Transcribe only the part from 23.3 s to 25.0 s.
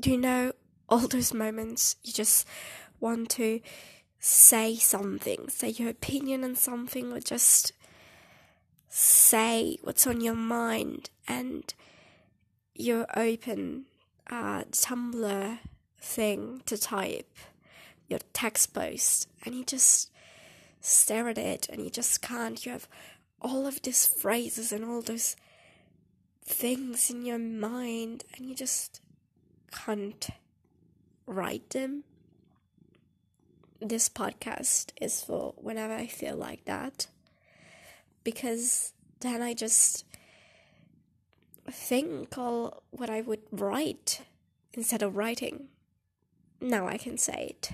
all of these phrases and